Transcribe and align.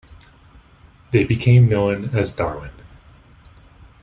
They 1.11 1.25
became 1.25 1.69
known 1.69 2.05
as 2.17 2.31
Darwin. 2.31 2.71